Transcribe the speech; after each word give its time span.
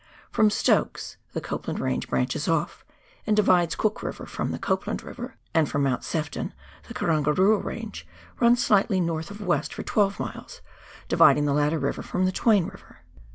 From 0.31 0.49
Stokes 0.49 1.17
the 1.33 1.39
Cop 1.41 1.67
land 1.67 1.79
Range 1.79 2.07
branches 2.09 2.47
off, 2.47 2.83
and 3.27 3.35
divides 3.35 3.75
Cook 3.75 4.01
River 4.01 4.25
from 4.25 4.49
the 4.49 4.57
Copland 4.57 5.03
River, 5.03 5.35
and 5.53 5.69
from 5.69 5.83
Mount 5.83 6.03
Sefton, 6.03 6.55
the 6.87 6.95
Karangarua 6.95 7.63
Range 7.63 8.07
runs 8.39 8.65
slightly 8.65 8.99
north 8.99 9.29
of 9.29 9.41
west 9.41 9.75
for 9.75 9.83
12 9.83 10.19
miles, 10.19 10.61
dividing 11.07 11.45
the 11.45 11.53
latter 11.53 11.77
river 11.77 12.01
from 12.01 12.25
the 12.25 12.31
Twain 12.31 12.65
River. 12.65 13.03